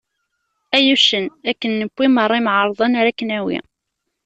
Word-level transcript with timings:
Ay 0.75 0.87
uccen, 0.95 1.25
akken 1.49 1.71
newwi 1.79 2.05
meṛṛa 2.09 2.35
imεerḍen 2.39 2.93
ara 2.99 3.09
ak-nawi. 3.13 3.59